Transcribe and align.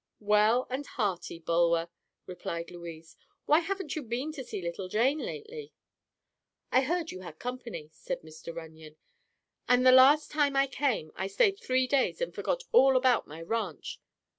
"Well 0.19 0.65
and 0.71 0.83
hearty, 0.87 1.37
Bulwer," 1.37 1.87
replied 2.25 2.71
Louise. 2.71 3.15
"Why 3.45 3.59
haven't 3.59 3.95
you 3.95 4.01
been 4.01 4.31
to 4.31 4.43
see 4.43 4.59
little 4.59 4.87
Jane 4.87 5.19
lately?" 5.19 5.73
"I 6.71 6.81
heard 6.81 7.11
you 7.11 7.19
had 7.19 7.37
company," 7.37 7.91
said 7.93 8.23
Mr. 8.23 8.51
Runyon; 8.51 8.97
"and 9.69 9.85
the 9.85 9.91
last 9.91 10.31
time 10.31 10.55
I 10.55 10.65
came 10.65 11.11
I 11.15 11.27
stayed 11.27 11.59
three 11.59 11.85
days 11.85 12.19
and 12.19 12.33
forgot 12.33 12.63
all 12.71 12.97
about 12.97 13.27
my 13.27 13.43
ranch. 13.43 13.99